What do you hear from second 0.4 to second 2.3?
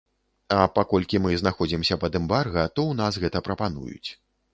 А паколькі мы знаходзімся пад